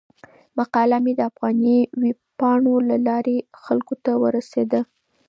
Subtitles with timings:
[0.57, 4.81] مقاله مې د افغاني ویبپاڼو له لارې خلکو ته ورسیده.